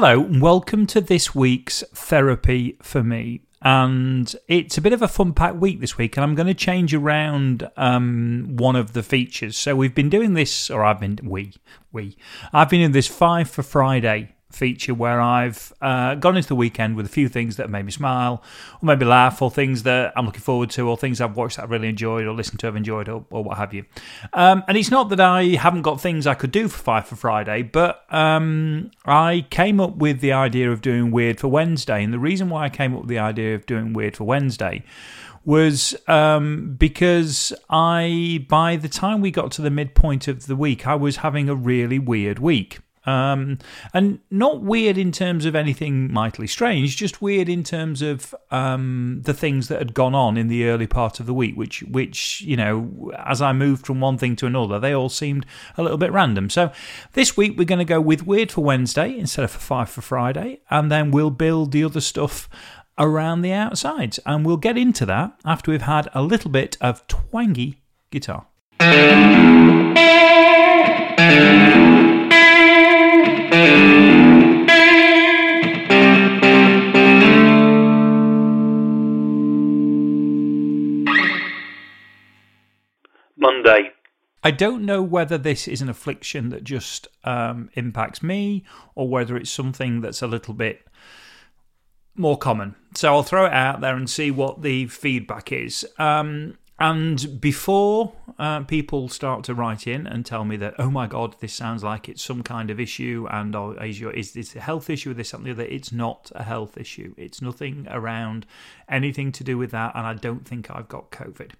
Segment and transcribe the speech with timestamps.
[0.00, 3.40] Hello, and welcome to this week's Therapy for Me.
[3.62, 6.54] And it's a bit of a fun packed week this week, and I'm going to
[6.54, 9.56] change around um, one of the features.
[9.56, 11.52] So we've been doing this, or I've been, we,
[11.90, 12.16] we,
[12.52, 16.96] I've been in this Five for Friday feature where I've uh, gone into the weekend
[16.96, 18.42] with a few things that have made me smile,
[18.82, 21.64] or maybe laugh, or things that I'm looking forward to, or things I've watched that
[21.64, 23.84] I've really enjoyed, or listened to have enjoyed, or, or what have you.
[24.32, 27.16] Um, and it's not that I haven't got things I could do for Five for
[27.16, 32.02] Friday, but um, I came up with the idea of doing Weird for Wednesday.
[32.02, 34.84] And the reason why I came up with the idea of doing Weird for Wednesday
[35.44, 40.86] was um, because I, by the time we got to the midpoint of the week,
[40.86, 42.80] I was having a really weird week.
[43.08, 43.58] Um,
[43.94, 49.22] and not weird in terms of anything mightily strange, just weird in terms of um,
[49.24, 52.42] the things that had gone on in the early part of the week, which, which
[52.42, 55.46] you know, as I moved from one thing to another, they all seemed
[55.78, 56.50] a little bit random.
[56.50, 56.70] So
[57.14, 60.02] this week we're going to go with weird for Wednesday instead of for five for
[60.02, 62.46] Friday, and then we'll build the other stuff
[62.98, 67.06] around the outsides, and we'll get into that after we've had a little bit of
[67.06, 68.48] twangy guitar.
[84.42, 89.36] I don't know whether this is an affliction that just um, impacts me or whether
[89.36, 90.86] it's something that's a little bit
[92.14, 92.74] more common.
[92.94, 95.86] So I'll throw it out there and see what the feedback is.
[95.98, 101.08] Um, and before uh, people start to write in and tell me that, oh my
[101.08, 104.54] God, this sounds like it's some kind of issue, and oh, is, your, is this
[104.54, 107.14] a health issue, or this, something that it's not a health issue.
[107.16, 108.46] It's nothing around
[108.88, 111.50] anything to do with that, and I don't think I've got COVID.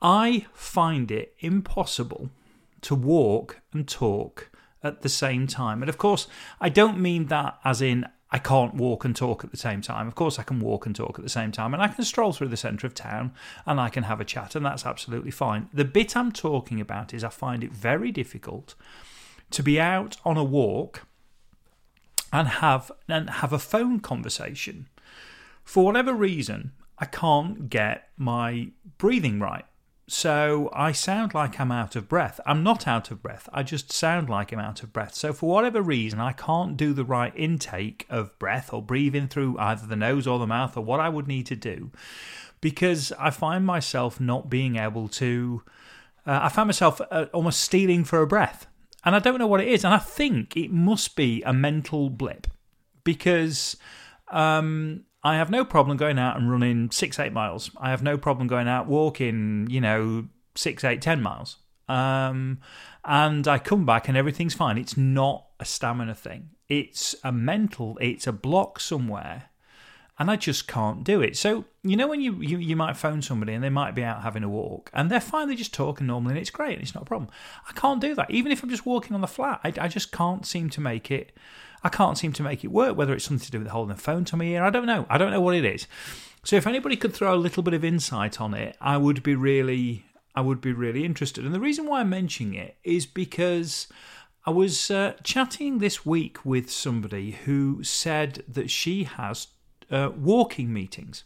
[0.00, 2.30] I find it impossible
[2.82, 4.50] to walk and talk
[4.82, 5.82] at the same time.
[5.82, 6.28] And of course,
[6.60, 10.06] I don't mean that as in I can't walk and talk at the same time.
[10.06, 12.32] Of course, I can walk and talk at the same time, and I can stroll
[12.32, 13.32] through the centre of town
[13.64, 15.68] and I can have a chat, and that's absolutely fine.
[15.72, 18.74] The bit I'm talking about is I find it very difficult
[19.50, 21.06] to be out on a walk
[22.30, 24.88] and have and have a phone conversation.
[25.64, 28.68] For whatever reason, I can't get my
[28.98, 29.64] breathing right.
[30.10, 32.40] So I sound like I'm out of breath.
[32.46, 33.46] I'm not out of breath.
[33.52, 35.14] I just sound like I'm out of breath.
[35.14, 39.58] So for whatever reason, I can't do the right intake of breath or breathing through
[39.58, 41.90] either the nose or the mouth or what I would need to do
[42.62, 45.62] because I find myself not being able to.
[46.26, 48.66] Uh, I find myself uh, almost stealing for a breath.
[49.04, 49.84] And I don't know what it is.
[49.84, 52.46] And I think it must be a mental blip
[53.04, 53.76] because
[54.28, 57.70] um, I have no problem going out and running six, eight miles.
[57.80, 61.56] I have no problem going out walking, you know, six, eight, ten miles.
[61.88, 62.60] Um,
[63.04, 64.78] and I come back and everything's fine.
[64.78, 66.50] It's not a stamina thing.
[66.68, 67.98] It's a mental.
[68.00, 69.48] It's a block somewhere,
[70.18, 71.36] and I just can't do it.
[71.36, 74.22] So you know when you, you you might phone somebody and they might be out
[74.22, 75.48] having a walk and they're fine.
[75.48, 76.74] They're just talking normally and it's great.
[76.74, 77.30] And it's not a problem.
[77.66, 78.30] I can't do that.
[78.30, 81.10] Even if I'm just walking on the flat, I, I just can't seem to make
[81.10, 81.32] it
[81.82, 84.00] I can't seem to make it work, whether it's something to do with holding the
[84.00, 84.64] phone to my ear.
[84.64, 85.06] I don't know.
[85.08, 85.86] I don't know what it is.
[86.44, 89.34] So if anybody could throw a little bit of insight on it, I would be
[89.34, 91.44] really I would be really interested.
[91.44, 93.88] And the reason why I'm mentioning it is because
[94.46, 99.48] I was uh, chatting this week with somebody who said that she has
[99.90, 101.24] uh, walking meetings.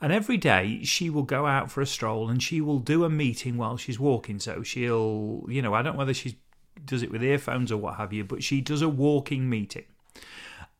[0.00, 3.10] And every day she will go out for a stroll and she will do a
[3.10, 4.38] meeting while she's walking.
[4.38, 6.36] So she'll, you know, I don't know whether she's
[6.84, 9.84] does it with earphones or what have you, but she does a walking meeting.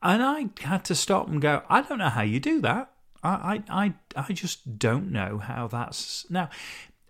[0.03, 2.91] And I had to stop and go, I don't know how you do that.
[3.23, 6.27] I, I, I, just don't know how that's.
[6.31, 6.49] Now,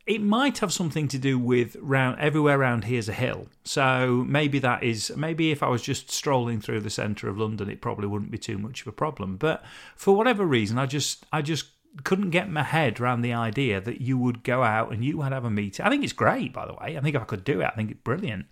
[0.05, 3.47] it might have something to do with round everywhere around here's a hill.
[3.63, 7.69] So maybe that is maybe if I was just strolling through the centre of London,
[7.69, 9.37] it probably wouldn't be too much of a problem.
[9.37, 9.63] But
[9.95, 11.67] for whatever reason, I just I just
[12.03, 15.31] couldn't get my head around the idea that you would go out and you would
[15.31, 15.85] have a meeting.
[15.85, 16.97] I think it's great, by the way.
[16.97, 18.45] I think if I could do it, I think it's brilliant.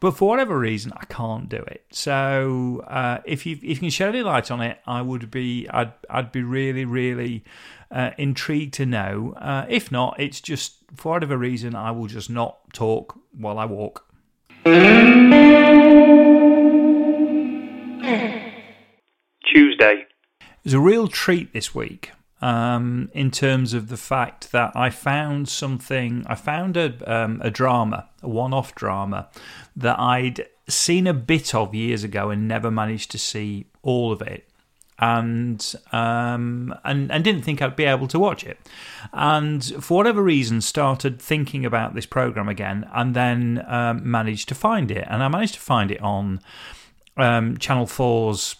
[0.00, 1.86] But for whatever reason, I can't do it.
[1.90, 5.68] So uh, if you if you can shed any light on it, I would be
[5.70, 7.44] I'd I'd be really really
[7.90, 9.34] uh, intrigued to know.
[9.36, 13.64] Uh, if not, it's just for whatever reason, I will just not talk while I
[13.64, 14.04] walk.
[19.54, 20.06] Tuesday.
[20.40, 22.10] It was a real treat this week
[22.44, 27.50] um, in terms of the fact that I found something, I found a, um, a
[27.50, 29.30] drama, a one off drama
[29.74, 34.20] that I'd seen a bit of years ago and never managed to see all of
[34.20, 34.46] it.
[34.98, 38.60] And um, and and didn't think I'd be able to watch it,
[39.12, 44.54] and for whatever reason started thinking about this program again, and then um, managed to
[44.54, 46.40] find it, and I managed to find it on
[47.16, 48.54] um, Channel 4's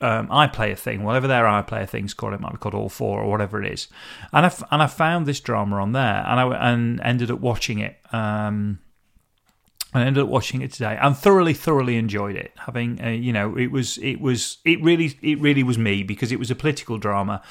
[0.00, 3.30] um, iPlayer thing, whatever their iPlayer thing's called, it might be called All Four or
[3.30, 3.88] whatever it is.
[4.32, 7.40] And I, f- and I found this drama on there and I and ended up
[7.40, 7.96] watching it.
[8.12, 8.78] Um,
[9.94, 12.52] I ended up watching it today and thoroughly, thoroughly enjoyed it.
[12.58, 16.38] Having, you know, it was, it was, it really, it really was me because it
[16.38, 17.42] was a political drama,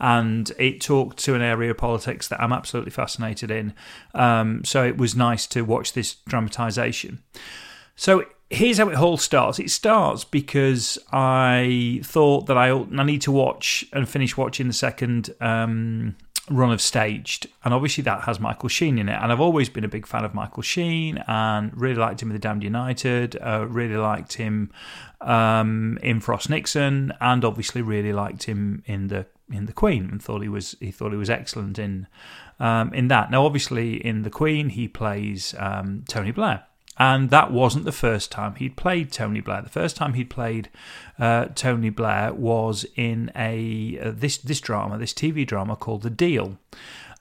[0.00, 3.74] and it talked to an area of politics that I'm absolutely fascinated in.
[4.14, 7.18] Um, so it was nice to watch this dramatisation.
[7.94, 9.58] So here's how it all starts.
[9.58, 14.72] It starts because I thought that I I need to watch and finish watching the
[14.72, 16.16] second um,
[16.50, 19.18] run of Staged, and obviously that has Michael Sheen in it.
[19.20, 22.34] And I've always been a big fan of Michael Sheen, and really liked him in
[22.34, 23.36] The Damned United.
[23.40, 24.70] Uh, really liked him
[25.20, 30.22] um, in Frost Nixon, and obviously really liked him in the in the Queen, and
[30.22, 32.06] thought he was he thought he was excellent in
[32.60, 33.30] um, in that.
[33.30, 36.64] Now, obviously, in the Queen, he plays um, Tony Blair.
[36.98, 39.62] And that wasn't the first time he'd played Tony Blair.
[39.62, 40.68] The first time he'd played
[41.18, 46.10] uh, Tony Blair was in a uh, this this drama, this TV drama called The
[46.10, 46.58] Deal,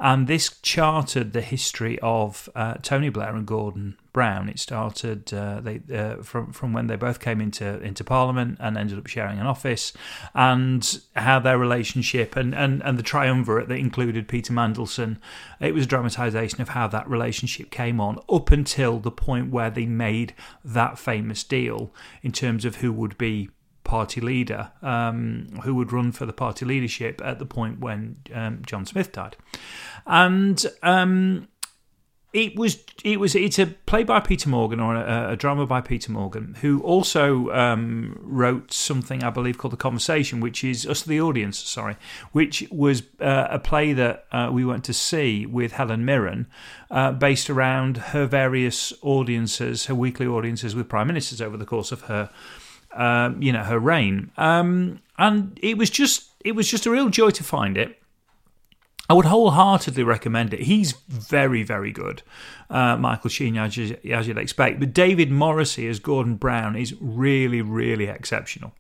[0.02, 4.50] and this charted the history of uh, Tony Blair and Gordon Brown.
[4.50, 8.78] It started uh, they, uh, from from when they both came into into Parliament and
[8.78, 9.94] ended up sharing an office,
[10.34, 15.18] and how their relationship and, and, and the triumvirate that included Peter Mandelson.
[15.60, 19.70] It was a dramatisation of how that relationship came on up until the point where
[19.70, 20.34] they made
[20.66, 21.94] that famous deal
[22.24, 23.52] in terms of who would be
[23.92, 28.62] party leader um, who would run for the party leadership at the point when um,
[28.66, 29.36] John Smith died,
[30.08, 31.50] and um,
[32.32, 35.82] it was it was it's a play by Peter Morgan or a, a drama by
[35.82, 41.02] Peter Morgan, who also um, wrote something I believe called The Conversation, which is us
[41.02, 41.98] the audience, sorry,
[42.32, 46.48] which was uh, a play that uh, we went to see with Helen Mirren,
[46.90, 51.92] uh, based around her various audiences, her weekly audiences with prime ministers over the course
[51.92, 52.30] of her
[52.94, 54.32] um, you know, her reign.
[54.38, 57.98] Um, and it was just it was just a real joy to find it.
[59.10, 60.62] I would wholeheartedly recommend it.
[60.62, 62.24] He's very, very good,
[62.70, 64.80] uh, Michael Sheen, as, you, as you'd expect.
[64.80, 68.72] But David Morrissey as Gordon Brown is really, really exceptional.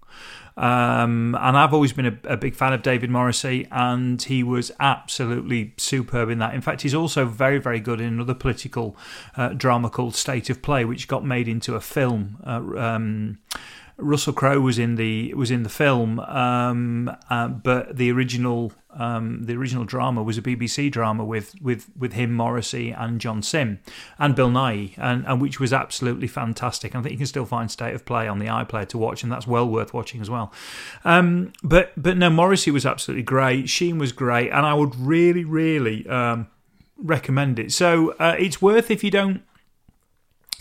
[0.55, 4.71] Um, and I've always been a, a, big fan of David Morrissey, and he was
[4.79, 6.53] absolutely superb in that.
[6.53, 8.95] In fact, he's also very, very good in another political
[9.35, 12.37] uh, drama called State of Play, which got made into a film.
[12.45, 13.39] Uh, um,
[14.01, 19.43] Russell Crowe was in the was in the film, um, uh, but the original um,
[19.43, 23.79] the original drama was a BBC drama with with with him, Morrissey, and John Simm,
[24.19, 26.95] and Bill Nighy, and, and which was absolutely fantastic.
[26.95, 29.31] I think you can still find State of Play on the iPlayer to watch, and
[29.31, 30.51] that's well worth watching as well.
[31.05, 33.69] Um, but but no, Morrissey was absolutely great.
[33.69, 36.47] Sheen was great, and I would really really um,
[36.97, 37.71] recommend it.
[37.71, 39.43] So uh, it's worth if you don't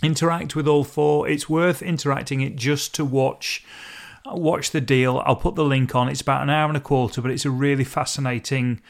[0.03, 1.27] interact with all four.
[1.27, 3.63] It's worth interacting it just to watch
[4.25, 5.21] watch the deal.
[5.25, 6.07] I'll put the link on.
[6.09, 8.81] It's about an hour and a quarter, but it's a really fascinating.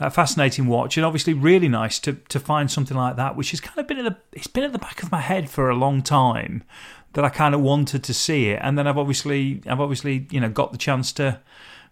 [0.00, 3.60] Uh, fascinating watch, and obviously really nice to to find something like that, which has
[3.60, 5.76] kind of been at the it's been at the back of my head for a
[5.76, 6.64] long time
[7.12, 10.40] that I kind of wanted to see it, and then I've obviously I've obviously you
[10.40, 11.40] know got the chance to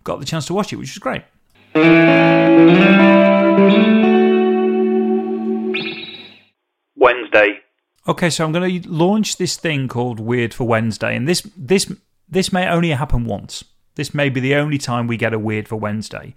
[0.02, 1.22] got the chance to watch it, which is great.
[6.96, 7.61] Wednesday,
[8.06, 11.92] Okay, so I'm going to launch this thing called Weird for Wednesday, and this this
[12.28, 13.64] this may only happen once.
[13.94, 16.34] This may be the only time we get a Weird for Wednesday,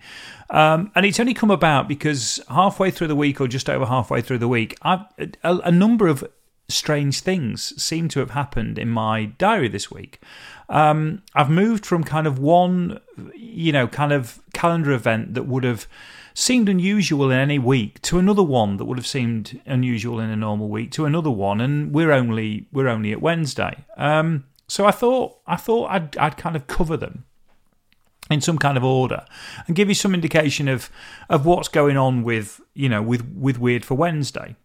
[0.51, 4.21] um, and it's only come about because halfway through the week, or just over halfway
[4.21, 6.23] through the week, I've, a, a number of
[6.67, 10.19] strange things seem to have happened in my diary this week.
[10.69, 12.99] Um, I've moved from kind of one,
[13.35, 15.87] you know, kind of calendar event that would have
[16.35, 20.35] seemed unusual in any week to another one that would have seemed unusual in a
[20.35, 23.85] normal week to another one, and we're only we're only at Wednesday.
[23.97, 27.23] Um, so I thought I thought I'd I'd kind of cover them
[28.29, 29.25] in some kind of order
[29.65, 30.89] and give you some indication of
[31.29, 34.55] of what's going on with you know with with Weird for Wednesday.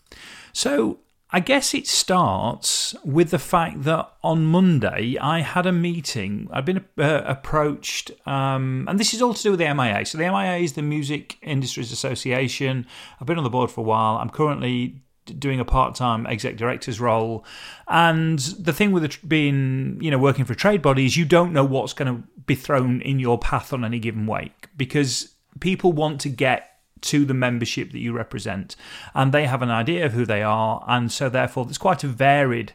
[0.53, 0.99] So
[1.33, 6.49] I guess it starts with the fact that on Monday I had a meeting.
[6.53, 10.05] I've been uh, approached, um, and this is all to do with the MIA.
[10.07, 12.87] So, the MIA is the Music Industries Association.
[13.21, 14.17] I've been on the board for a while.
[14.17, 15.03] I'm currently
[15.39, 17.45] doing a part-time exec director's role
[17.87, 21.25] and the thing with it being you know working for a trade body is you
[21.25, 25.35] don't know what's going to be thrown in your path on any given week because
[25.61, 26.70] people want to get
[27.03, 28.77] to the membership that you represent.
[29.15, 30.85] And they have an idea of who they are.
[30.87, 32.73] And so, therefore, there's quite a varied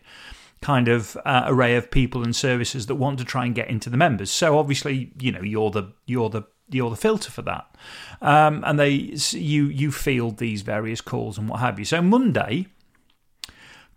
[0.66, 3.90] kind of uh, array of people and services that want to try and get into
[3.90, 4.32] the members.
[4.32, 7.76] So obviously, you know, you're the you're the you're the filter for that,
[8.22, 11.86] um, and they you you field these various calls and what have you.
[11.86, 12.66] So Monday,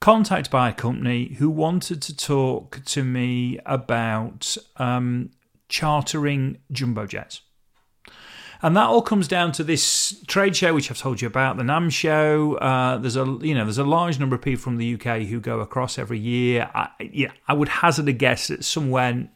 [0.01, 5.31] contacted by a company who wanted to talk to me about um,
[5.69, 7.41] chartering jumbo jets.
[8.61, 11.63] And that all comes down to this trade show, which I've told you about, the
[11.63, 12.55] NAMM show.
[12.57, 15.41] Uh, there's a you know there's a large number of people from the UK who
[15.41, 16.69] go across every year.
[16.75, 19.29] I, yeah, I would hazard a guess that somewhere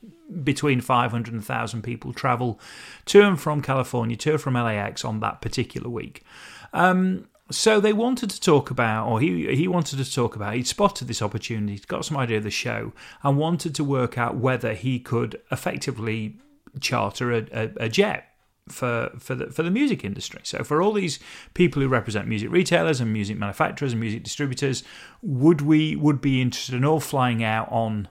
[0.43, 2.59] between 500 and 1,000 people travel
[3.05, 6.25] to and from California, to and from LAX on that particular week.
[6.73, 10.55] Um, so they wanted to talk about, or he he wanted to talk about.
[10.55, 14.37] He'd spotted this opportunity, got some idea of the show, and wanted to work out
[14.37, 16.39] whether he could effectively
[16.81, 18.32] charter a, a, a jet
[18.69, 20.41] for for the for the music industry.
[20.45, 21.19] So for all these
[21.55, 24.85] people who represent music retailers and music manufacturers and music distributors,
[25.21, 28.09] would we would be interested in all flying out on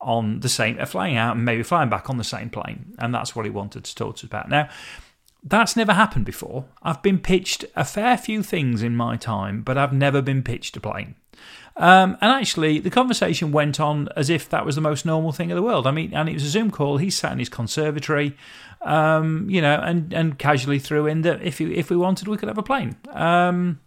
[0.00, 2.94] on the same uh, flying out and maybe flying back on the same plane?
[2.98, 4.48] And that's what he wanted to talk to us about.
[4.48, 4.68] Now,
[5.42, 6.66] that's never happened before.
[6.82, 10.76] I've been pitched a fair few things in my time, but I've never been pitched
[10.76, 11.14] a plane.
[11.78, 15.50] Um, and actually, the conversation went on as if that was the most normal thing
[15.50, 15.86] in the world.
[15.86, 16.98] I mean, and it was a Zoom call.
[16.98, 18.36] He sat in his conservatory,
[18.82, 22.48] um, you know, and, and casually threw in that if, if we wanted, we could
[22.48, 22.96] have a plane.
[23.10, 23.78] Um,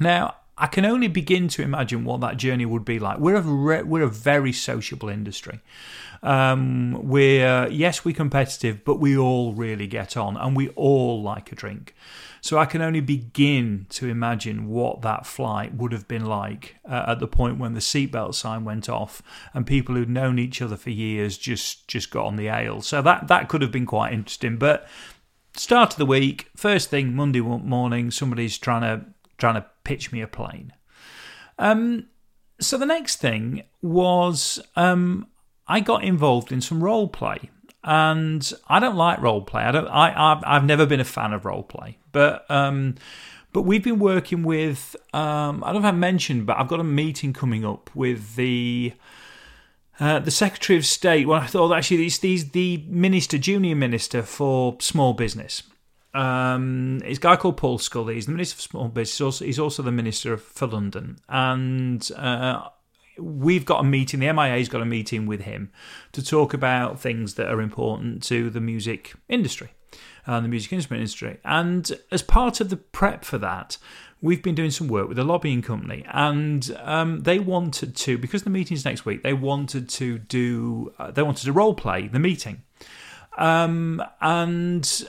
[0.00, 3.18] now, I can only begin to imagine what that journey would be like.
[3.18, 5.60] We're a, re- we're a very sociable industry.
[6.22, 11.50] Um, we're, yes, we're competitive, but we all really get on and we all like
[11.52, 11.94] a drink.
[12.40, 17.06] So I can only begin to imagine what that flight would have been like uh,
[17.08, 19.22] at the point when the seatbelt sign went off
[19.54, 22.82] and people who'd known each other for years just just got on the ale.
[22.82, 24.58] So that that could have been quite interesting.
[24.58, 24.86] But
[25.56, 29.06] start of the week, first thing Monday morning, somebody's trying to
[29.38, 30.72] trying to pitch me a plane.
[31.58, 32.06] Um,
[32.60, 35.26] so the next thing was um,
[35.66, 37.50] I got involved in some role play
[37.84, 39.62] and I don't like role play.
[39.62, 39.86] I don't.
[39.86, 42.94] I I've, I've never been a fan of role play, but um,
[43.52, 44.96] but we've been working with.
[45.12, 48.36] Um, I don't know if I mentioned, but I've got a meeting coming up with
[48.36, 48.94] the.
[50.00, 51.28] Uh, the Secretary of State.
[51.28, 55.62] Well, I thought actually it's the minister, junior minister for small business.
[56.14, 58.14] Um, it's a guy called Paul Scully.
[58.14, 59.18] He's the minister for small business.
[59.18, 62.68] He's also, he's also the minister for London, and uh,
[63.18, 65.70] we've got a meeting, the MIA's got a meeting with him
[66.12, 69.70] to talk about things that are important to the music industry
[70.26, 71.38] and the music instrument industry.
[71.44, 73.78] And as part of the prep for that,
[74.20, 78.42] we've been doing some work with a lobbying company, and um, they wanted to, because
[78.42, 82.18] the meeting's next week, they wanted to do, uh, they wanted to role play the
[82.18, 82.62] meeting.
[83.36, 85.08] Um, and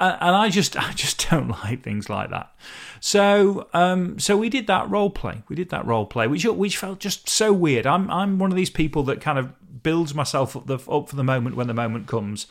[0.00, 2.52] and I just I just don't like things like that.
[3.00, 5.42] So um, so we did that role play.
[5.48, 7.86] We did that role play, which which felt just so weird.
[7.86, 9.52] I'm I'm one of these people that kind of
[9.82, 12.46] builds myself up the up for the moment when the moment comes,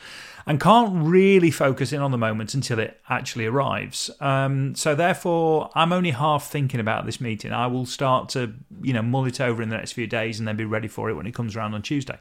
[0.45, 4.09] and can't really focus in on the moment until it actually arrives.
[4.19, 7.51] Um, so therefore, I'm only half thinking about this meeting.
[7.51, 10.47] I will start to you know mull it over in the next few days and
[10.47, 12.17] then be ready for it when it comes around on Tuesday.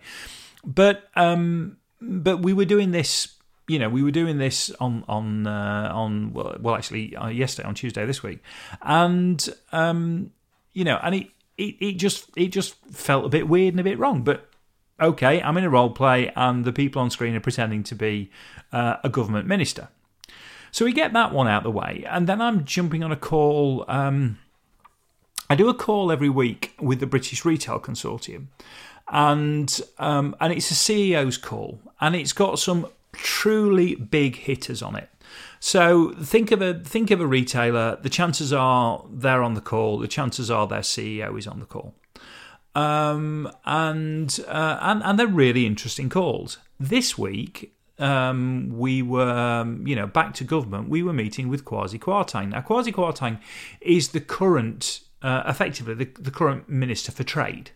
[0.64, 3.38] But um, but we were doing this
[3.68, 7.68] you know, we were doing this on on uh, on well, well actually uh, yesterday
[7.68, 8.42] on Tuesday this week,
[8.82, 10.32] and um,
[10.72, 13.84] you know, and it, it it just it just felt a bit weird and a
[13.84, 14.22] bit wrong.
[14.22, 14.48] But
[14.98, 18.30] okay, I'm in a role play, and the people on screen are pretending to be
[18.72, 19.88] uh, a government minister.
[20.70, 23.16] So we get that one out of the way, and then I'm jumping on a
[23.16, 23.84] call.
[23.87, 24.38] Um,
[25.50, 28.46] I do a call every week with the British Retail Consortium,
[29.08, 32.87] and um, and it's a CEO's call, and it's got some
[33.18, 35.10] truly big hitters on it.
[35.60, 37.98] So think of a think of a retailer.
[38.00, 39.98] The chances are they're on the call.
[39.98, 41.94] The chances are their CEO is on the call,
[42.75, 46.58] um, and uh, and and they're really interesting calls.
[46.78, 50.88] This week um, we were, um, you know, back to government.
[50.88, 52.50] We were meeting with Kwasi Kwarteng.
[52.50, 53.40] Now Kwasi Kwarteng
[53.80, 57.72] is the current, uh, effectively the, the current minister for trade.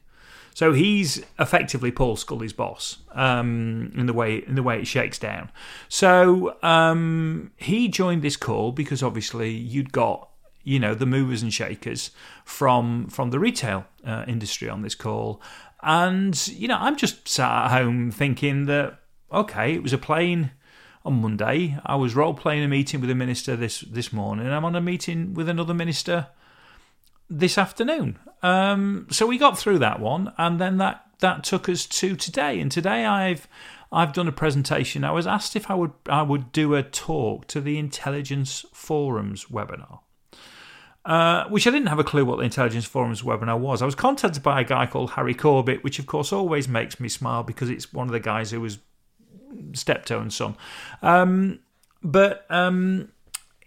[0.54, 5.18] So he's effectively Paul Scully's boss um, in the way in the way it shakes
[5.18, 5.50] down.
[5.88, 10.28] So um, he joined this call because obviously you'd got
[10.62, 12.10] you know the movers and shakers
[12.44, 15.40] from from the retail uh, industry on this call,
[15.82, 18.98] and you know I'm just sat at home thinking that
[19.32, 20.52] okay, it was a plane
[21.04, 21.78] on Monday.
[21.84, 24.48] I was role playing a meeting with a minister this this morning.
[24.48, 26.28] I'm on a meeting with another minister
[27.38, 28.18] this afternoon.
[28.42, 32.60] Um, so we got through that one, and then that that took us to today.
[32.60, 33.48] And today I've
[33.90, 35.04] I've done a presentation.
[35.04, 39.46] I was asked if I would I would do a talk to the Intelligence Forums
[39.46, 40.00] webinar.
[41.04, 43.82] Uh, which I didn't have a clue what the Intelligence Forums webinar was.
[43.82, 47.08] I was contacted by a guy called Harry Corbett, which of course always makes me
[47.08, 48.78] smile because it's one of the guys who was
[49.72, 50.56] Steptoe and Son.
[51.02, 51.58] Um,
[52.04, 53.10] but um,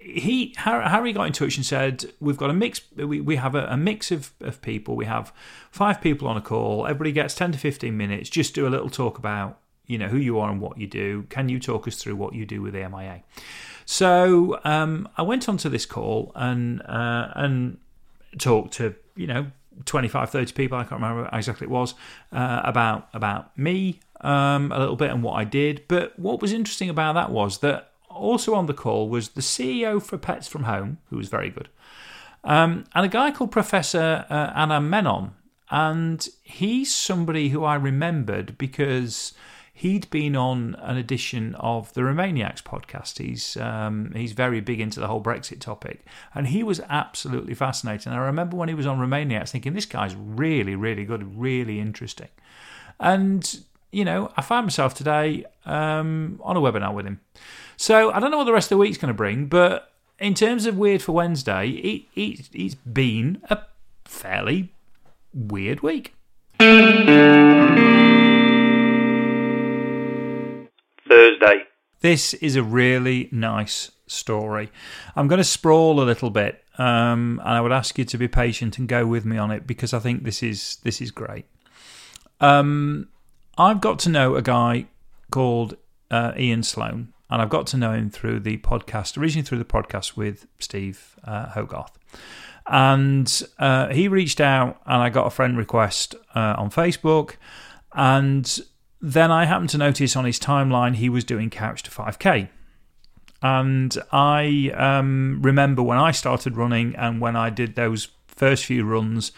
[0.05, 2.81] he Harry got in touch and said we've got a mix.
[2.95, 4.95] We, we have a, a, mix of, of people.
[4.95, 5.33] We have
[5.71, 6.85] five people on a call.
[6.85, 8.29] Everybody gets ten to fifteen minutes.
[8.29, 11.23] Just do a little talk about you know who you are and what you do.
[11.29, 13.23] Can you talk us through what you do with the MIA?
[13.85, 17.79] So um, I went onto this call and uh, and
[18.37, 19.47] talked to you know
[19.85, 20.77] 25, 30 people.
[20.77, 21.95] I can't remember exactly it was
[22.31, 25.83] uh, about about me um, a little bit and what I did.
[25.87, 30.01] But what was interesting about that was that also on the call was the CEO
[30.01, 31.69] for Pets from Home, who was very good,
[32.43, 35.31] um, and a guy called Professor uh, Anand Menon.
[35.71, 39.33] And he's somebody who I remembered because
[39.73, 43.17] he'd been on an edition of the Remainiacs podcast.
[43.17, 48.13] He's um, he's very big into the whole Brexit topic, and he was absolutely fascinating.
[48.13, 52.29] I remember when he was on Remainiacs, thinking this guy's really, really good, really interesting.
[52.99, 53.59] And
[53.91, 57.21] you know, I find myself today um, on a webinar with him.
[57.77, 60.33] So I don't know what the rest of the week's going to bring, but in
[60.33, 63.59] terms of weird for Wednesday, it, it, it's been a
[64.05, 64.73] fairly
[65.33, 66.13] weird week.
[71.07, 71.63] Thursday.
[72.01, 74.71] This is a really nice story.
[75.15, 78.27] I'm going to sprawl a little bit, um, and I would ask you to be
[78.27, 81.45] patient and go with me on it because I think this is this is great.
[82.39, 83.09] Um,
[83.57, 84.85] I've got to know a guy
[85.31, 85.77] called
[86.11, 89.65] uh, Ian Sloan, and I've got to know him through the podcast, originally through the
[89.65, 91.91] podcast with Steve uh, Hogarth.
[92.65, 97.35] And uh, he reached out, and I got a friend request uh, on Facebook,
[97.91, 98.57] and
[99.01, 102.47] then I happened to notice on his timeline he was doing Couch to 5K.
[103.41, 108.85] And I um, remember when I started running and when I did those first few
[108.85, 109.33] runs,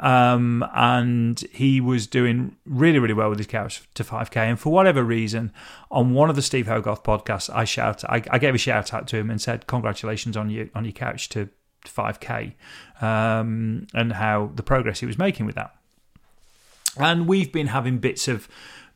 [0.00, 4.36] um, and he was doing really, really well with his couch to 5k.
[4.36, 5.52] And for whatever reason,
[5.90, 9.08] on one of the Steve Hogarth podcasts, I shout, I, I gave a shout out
[9.08, 11.48] to him and said, "Congratulations on your on your couch to
[11.84, 12.54] 5k,"
[13.00, 15.74] um, and how the progress he was making with that.
[16.96, 18.48] And we've been having bits of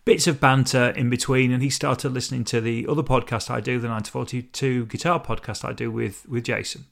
[0.05, 3.79] bits of banter in between, and he started listening to the other podcast I do,
[3.79, 6.87] the 942 guitar podcast I do with with Jason.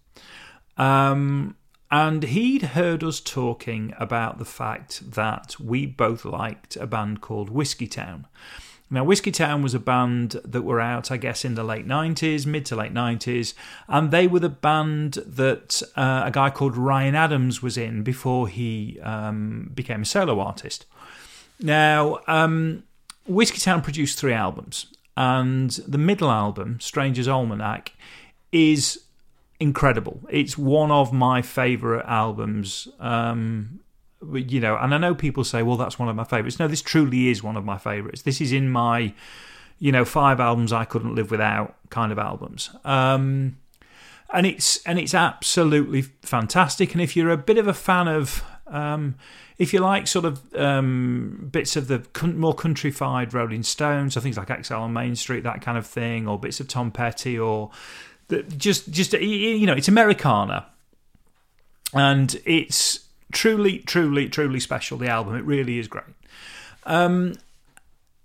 [0.77, 1.57] Um,
[1.91, 7.51] and he'd heard us talking about the fact that we both liked a band called
[7.51, 8.27] Whiskeytown.
[8.93, 12.67] Now, Whiskeytown was a band that were out, I guess, in the late 90s, mid
[12.67, 13.55] to late 90s,
[13.87, 18.49] and they were the band that uh, a guy called Ryan Adams was in before
[18.49, 20.87] he um, became a solo artist.
[21.61, 22.83] Now, um,
[23.29, 27.93] Whiskeytown produced three albums, and the middle album, Stranger's Almanac,
[28.51, 29.05] is
[29.61, 30.21] incredible.
[30.31, 32.89] It's one of my favourite albums.
[32.99, 33.81] Um,
[34.33, 36.83] you know, and I know people say, "Well, that's one of my favourites." No, this
[36.83, 38.23] truly is one of my favourites.
[38.23, 39.15] This is in my,
[39.79, 42.71] you know, five albums I couldn't live without kind of albums.
[42.85, 43.57] Um,
[44.33, 46.93] and it's and it's absolutely fantastic.
[46.93, 49.17] And if you're a bit of a fan of um,
[49.59, 54.37] if you like sort of um, bits of the more countrified Rolling Stones, so things
[54.37, 57.71] like Exile on Main Street, that kind of thing, or bits of Tom Petty, or
[58.57, 60.67] just just you know, it's Americana,
[61.93, 63.01] and it's
[63.33, 64.99] truly, truly, truly special.
[64.99, 66.05] The album, it really is great.
[66.85, 67.35] Um,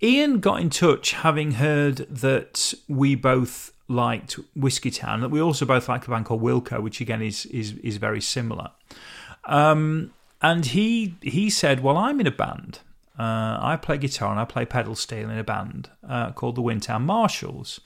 [0.02, 5.88] Ian got in touch having heard that we both liked Whiskeytown, that we also both
[5.88, 8.72] like a band called Wilco, which again is is is very similar.
[9.46, 12.80] Um, and he he said, "Well, I'm in a band.
[13.18, 16.62] Uh, I play guitar and I play pedal steel in a band uh, called the
[16.62, 17.80] Windtown Marshalls."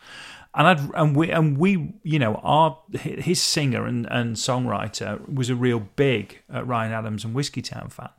[0.59, 5.49] And I'd, and we and we you know our his singer and, and songwriter was
[5.49, 8.09] a real big uh, Ryan Adams and Whiskeytown fan,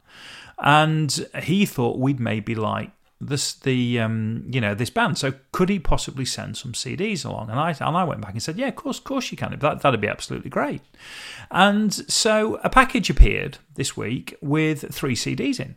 [0.59, 5.19] and he thought we'd maybe like this the um, you know this band.
[5.19, 7.51] So could he possibly send some CDs along?
[7.51, 9.59] And I and I went back and said, yeah, of course, of course you can.
[9.59, 10.81] That that'd be absolutely great.
[11.51, 15.77] And so a package appeared this week with three CDs in.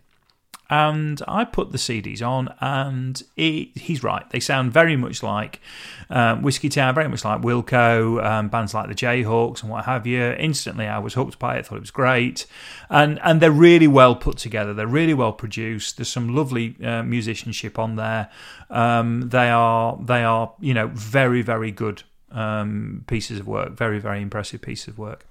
[0.74, 4.28] And I put the CDs on, and it, he's right.
[4.32, 5.62] They sound very much like
[6.10, 10.24] um, Whiskeytown, very much like Wilco, um, bands like the Jayhawks and what have you.
[10.24, 11.68] Instantly, I was hooked by it.
[11.68, 12.48] Thought it was great,
[12.90, 14.74] and and they're really well put together.
[14.74, 15.98] They're really well produced.
[15.98, 18.32] There's some lovely uh, musicianship on there.
[18.72, 23.74] Um, they are they are you know very very good um, pieces of work.
[23.74, 25.28] Very very impressive piece of work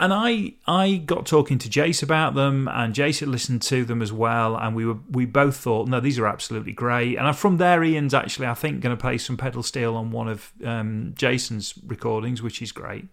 [0.00, 4.02] and I I got talking to Jace about them, and Jace had listened to them
[4.02, 7.16] as well, and we were we both thought, no, these are absolutely great.
[7.16, 10.28] And from there, Ian's actually I think going to play some pedal steel on one
[10.28, 13.06] of um, Jason's recordings, which is great.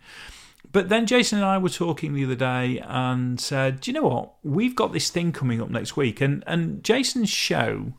[0.72, 4.08] But then Jason and I were talking the other day and said, do you know
[4.08, 4.34] what?
[4.44, 7.94] We've got this thing coming up next week, and and Jason's show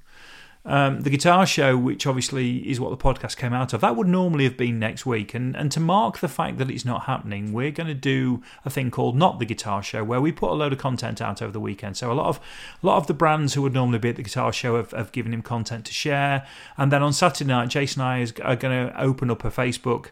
[0.67, 4.09] Um, the guitar show, which obviously is what the podcast came out of, that would
[4.09, 5.35] normally have been next week.
[5.35, 8.71] And, and to mark the fact that it's not happening, we're going to do a
[8.71, 11.53] thing called Not the Guitar Show, where we put a load of content out over
[11.53, 11.99] the weekend.
[11.99, 12.41] So a lot of
[12.83, 15.13] a lot of the brands who would normally be at the guitar show have, have
[15.13, 16.47] given him content to share.
[16.79, 19.51] And then on Saturday night, Jason and I is, are going to open up a
[19.51, 20.09] Facebook.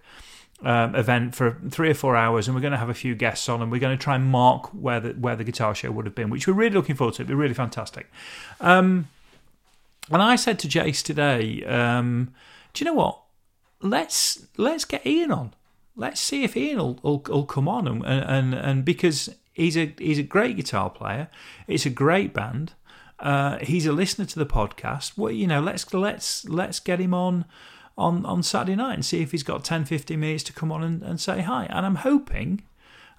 [0.65, 3.49] Um, event for three or four hours, and we're going to have a few guests
[3.49, 6.07] on, and we're going to try and mark where the where the guitar show would
[6.07, 7.23] have been, which we're really looking forward to.
[7.23, 8.09] It'll be really fantastic.
[8.61, 9.09] Um,
[10.11, 12.33] and I said to Jace today, um,
[12.73, 13.21] do you know what?
[13.81, 15.55] Let's let's get Ian on.
[15.97, 19.95] Let's see if Ian will, will, will come on, and, and and because he's a
[19.99, 21.29] he's a great guitar player.
[21.67, 22.73] It's a great band.
[23.19, 25.17] Uh, he's a listener to the podcast.
[25.17, 27.45] Well, you know, let's let's let's get him on
[27.97, 30.83] on on Saturday night and see if he's got 10, 15 minutes to come on
[30.83, 31.67] and, and say hi.
[31.67, 32.63] And I'm hoping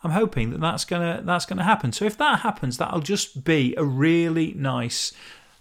[0.04, 1.92] I'm hoping that that's gonna that's gonna happen.
[1.92, 5.14] So if that happens, that'll just be a really nice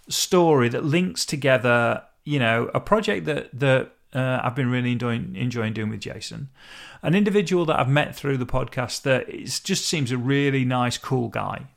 [0.09, 5.35] story that links together, you know, a project that that uh, I've been really enjoying
[5.35, 6.49] enjoying doing with Jason,
[7.01, 10.97] an individual that I've met through the podcast that is, just seems a really nice,
[10.97, 11.67] cool guy.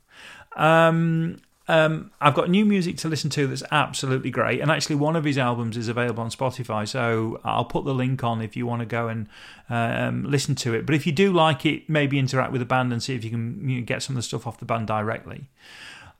[0.55, 1.37] Um,
[1.69, 5.25] um, I've got new music to listen to that's absolutely great, and actually, one of
[5.25, 6.87] his albums is available on Spotify.
[6.87, 9.27] So I'll put the link on if you want to go and
[9.69, 10.85] um, listen to it.
[10.85, 13.29] But if you do like it, maybe interact with the band and see if you
[13.29, 15.49] can you know, get some of the stuff off the band directly.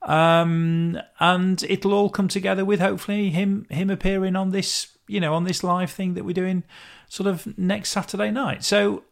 [0.04, 5.34] Um, and it'll all come together with hopefully him him appearing on this you know
[5.34, 6.64] on this live thing that we're doing
[7.10, 8.64] sort of next Saturday night.
[8.64, 9.04] So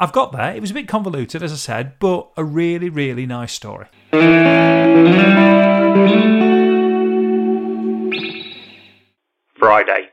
[0.00, 0.54] I've got there.
[0.54, 3.86] It was a bit convoluted, as I said, but a really really nice story.
[9.58, 10.08] Friday.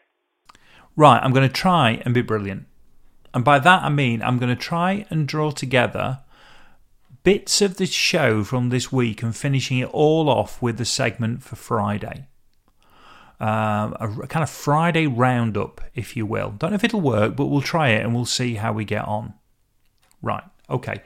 [0.98, 2.66] Right, I'm going to try and be brilliant.
[3.34, 6.22] And by that I mean I'm going to try and draw together
[7.26, 11.44] bits of the show from this week and finishing it all off with the segment
[11.44, 12.28] for Friday.
[13.40, 16.52] Um, a, kind of Friday roundup, if you will.
[16.52, 19.06] Don't know if it'll work, but we'll try it and we'll see how we get
[19.06, 19.34] on.
[20.22, 21.02] Right, okay.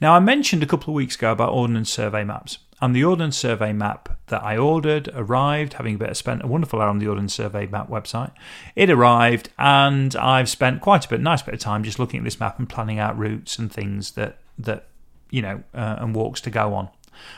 [0.00, 2.58] Now, I mentioned a couple of weeks ago about Ordnance Survey maps.
[2.80, 6.46] And the Ordnance Survey map that I ordered arrived, having a bit of spent a
[6.46, 8.32] wonderful hour on the Ordnance Survey map website.
[8.74, 12.24] It arrived, and I've spent quite a bit, nice bit of time just looking at
[12.24, 14.86] this map and planning out routes and things that that
[15.30, 16.88] you know, uh, and walks to go on,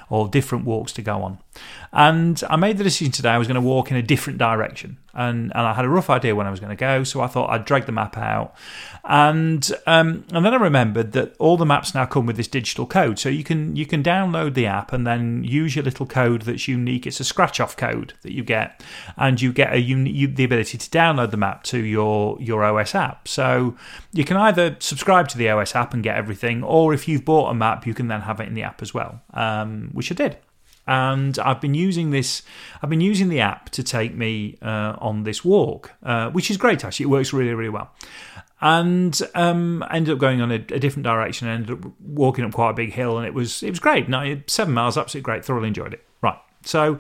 [0.09, 1.38] or different walks to go on.
[1.92, 4.98] And I made the decision today I was going to walk in a different direction.
[5.12, 7.26] And, and I had a rough idea when I was going to go, so I
[7.26, 8.54] thought I'd drag the map out.
[9.02, 12.86] And um, and then I remembered that all the maps now come with this digital
[12.86, 16.42] code, so you can you can download the app and then use your little code
[16.42, 17.06] that's unique.
[17.06, 18.84] It's a scratch off code that you get,
[19.16, 22.94] and you get a you, the ability to download the map to your your OS
[22.94, 23.26] app.
[23.26, 23.74] So
[24.12, 27.50] you can either subscribe to the OS app and get everything, or if you've bought
[27.50, 30.14] a map, you can then have it in the app as well, um, which I
[30.14, 30.36] did
[30.86, 32.42] and I've been using this.
[32.82, 36.56] I've been using the app to take me uh, on this walk, uh, which is
[36.56, 36.84] great.
[36.84, 37.90] Actually, it works really, really well.
[38.60, 41.48] And um, ended up going on a, a, different direction.
[41.48, 44.08] Ended up walking up quite a big hill, and it was it was great.
[44.08, 45.44] No, seven miles, absolutely great.
[45.44, 46.04] Thoroughly enjoyed it.
[46.22, 46.98] Right, so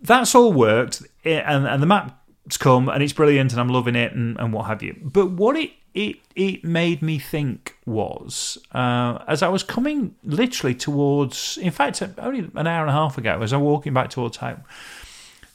[0.00, 4.12] that's all worked, and and the map's come, and it's brilliant, and I'm loving it,
[4.12, 4.96] and, and what have you.
[5.02, 10.74] But what it it it made me think was uh, as I was coming literally
[10.74, 14.10] towards, in fact, only an hour and a half ago, as I was walking back
[14.10, 14.62] towards home,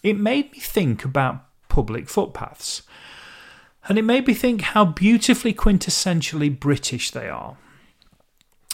[0.03, 2.83] it made me think about public footpaths,
[3.87, 7.57] and it made me think how beautifully quintessentially British they are.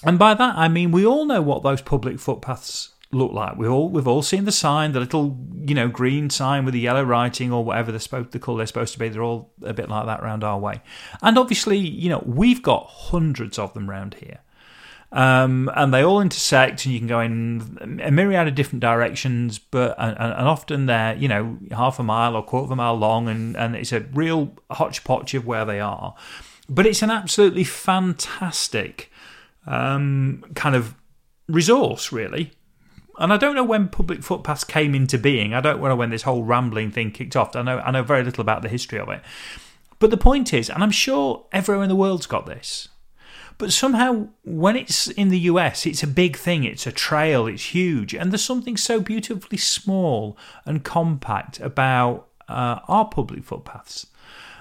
[0.03, 3.57] And by that I mean we all know what those public footpaths look like.
[3.57, 6.79] We all we've all seen the sign, the little you know green sign with the
[6.79, 9.09] yellow writing or whatever they're supposed the colour they're supposed to be.
[9.09, 10.81] They're all a bit like that round our way,
[11.21, 14.39] and obviously you know we've got hundreds of them round here.
[15.11, 19.59] Um, and they all intersect, and you can go in a myriad of different directions.
[19.59, 22.95] But and, and, often they're you know half a mile or quarter of a mile
[22.95, 26.15] long, and, and it's a real hodgepodge of where they are.
[26.67, 29.11] But it's an absolutely fantastic
[29.67, 30.95] um, kind of
[31.47, 32.51] resource, really.
[33.19, 35.53] And I don't know when public footpaths came into being.
[35.53, 37.55] I don't know when this whole rambling thing kicked off.
[37.55, 39.21] I know I know very little about the history of it.
[39.99, 42.89] But the point is, and I'm sure everywhere in the world's got this,
[43.57, 46.63] but somehow when it's in the US, it's a big thing.
[46.63, 48.13] It's a trail, it's huge.
[48.13, 54.07] And there's something so beautifully small and compact about uh, our public footpaths.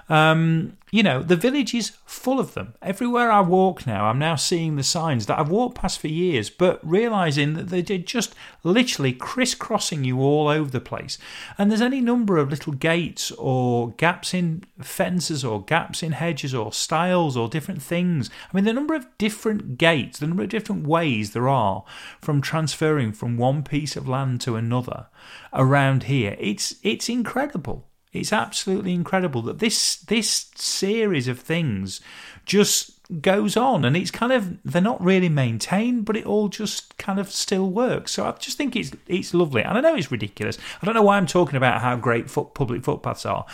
[0.08, 2.74] Um, you know, the village is full of them.
[2.82, 6.50] Everywhere I walk now, I'm now seeing the signs that I've walked past for years,
[6.50, 11.16] but realizing that they're just literally crisscrossing you all over the place.
[11.56, 16.54] And there's any number of little gates or gaps in fences or gaps in hedges
[16.54, 18.28] or stiles or different things.
[18.52, 21.84] I mean, the number of different gates, the number of different ways there are
[22.20, 25.06] from transferring from one piece of land to another
[25.54, 27.88] around here, it's, it's incredible.
[28.12, 32.01] It's absolutely incredible that this this series of things
[32.44, 36.96] just goes on and it's kind of they're not really maintained but it all just
[36.98, 38.12] kind of still works.
[38.12, 40.59] So i just think it's it's lovely and i know it's ridiculous.
[40.81, 43.46] I don't know why i'm talking about how great foot, public footpaths are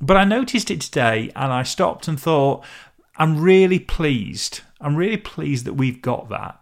[0.00, 2.64] but i noticed it today and i stopped and thought
[3.16, 4.60] i'm really pleased.
[4.80, 6.59] I'm really pleased that we've got that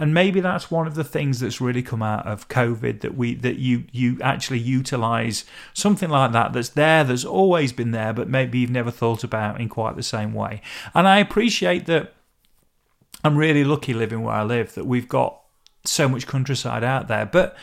[0.00, 3.34] and maybe that's one of the things that's really come out of COVID that we
[3.36, 8.26] that you you actually utilize something like that that's there that's always been there but
[8.26, 10.62] maybe you've never thought about in quite the same way.
[10.94, 12.14] And I appreciate that
[13.22, 15.38] I'm really lucky living where I live that we've got
[15.84, 17.54] so much countryside out there, but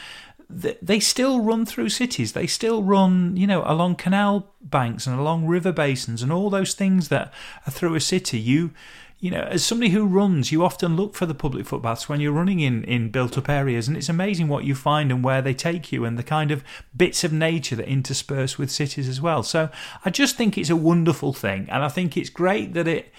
[0.49, 2.31] they still run through cities.
[2.31, 6.73] They still run, you know, along canal banks and along river basins and all those
[6.73, 7.33] things that
[7.65, 8.39] are through a city.
[8.39, 8.71] You
[9.19, 12.31] you know, as somebody who runs, you often look for the public footpaths when you're
[12.31, 15.55] running in, in built up areas, and it's amazing what you find and where they
[15.55, 16.63] take you and the kind of
[16.95, 19.41] bits of nature that intersperse with cities as well.
[19.41, 19.69] So
[20.05, 23.11] I just think it's a wonderful thing, and I think it's great that it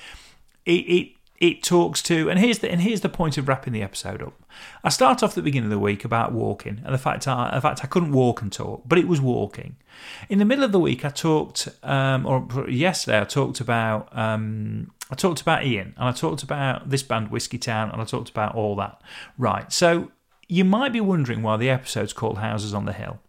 [0.64, 3.82] it, it it talks to and here's the and here's the point of wrapping the
[3.82, 4.34] episode up.
[4.82, 7.60] I start off the beginning of the week about walking and the fact I, the
[7.60, 9.76] fact I couldn't walk and talk, but it was walking.
[10.28, 14.90] In the middle of the week, I talked, um, or yesterday, I talked about um,
[15.10, 18.54] I talked about Ian and I talked about this band Whiskeytown and I talked about
[18.54, 19.00] all that.
[19.36, 20.10] Right, so
[20.48, 23.20] you might be wondering why the episode's called Houses on the Hill.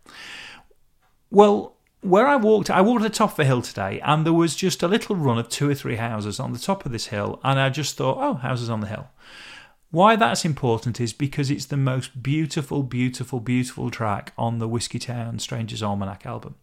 [1.29, 4.33] Well, where I walked, I walked at the top of the hill today, and there
[4.33, 7.07] was just a little run of two or three houses on the top of this
[7.07, 9.09] hill, and I just thought, oh, houses on the hill.
[9.91, 15.41] Why that's important is because it's the most beautiful, beautiful, beautiful track on the Whiskeytown
[15.41, 16.55] Strangers Almanac album.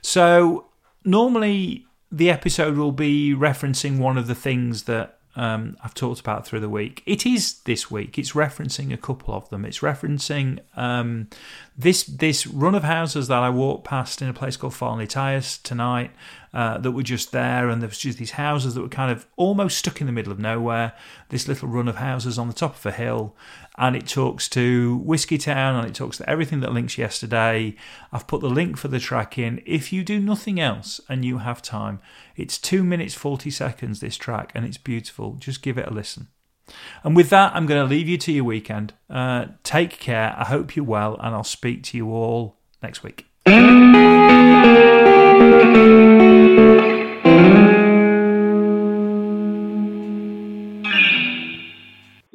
[0.00, 0.66] So
[1.04, 6.46] normally the episode will be referencing one of the things that um, I've talked about
[6.46, 7.02] through the week.
[7.06, 8.18] It is this week.
[8.18, 9.64] It's referencing a couple of them.
[9.64, 11.28] It's referencing um,
[11.76, 15.62] this this run of houses that I walked past in a place called Farnley Tyas
[15.62, 16.10] tonight
[16.52, 19.26] uh, that were just there, and there was just these houses that were kind of
[19.36, 20.92] almost stuck in the middle of nowhere.
[21.30, 23.34] This little run of houses on the top of a hill,
[23.78, 27.74] and it talks to Whiskeytown, and it talks to everything that links yesterday.
[28.12, 29.62] I've put the link for the track in.
[29.64, 32.00] If you do nothing else and you have time,
[32.36, 34.00] it's two minutes forty seconds.
[34.00, 35.36] This track, and it's beautiful.
[35.40, 36.28] Just give it a listen.
[37.02, 38.94] And with that, I'm going to leave you to your weekend.
[39.10, 40.34] Uh, take care.
[40.38, 43.31] I hope you're well, and I'll speak to you all next week.